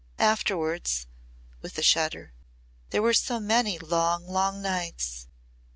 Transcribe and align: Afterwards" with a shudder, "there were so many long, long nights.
Afterwards" 0.17 1.05
with 1.61 1.77
a 1.77 1.83
shudder, 1.83 2.33
"there 2.89 3.03
were 3.03 3.13
so 3.13 3.39
many 3.39 3.77
long, 3.77 4.27
long 4.27 4.59
nights. 4.59 5.27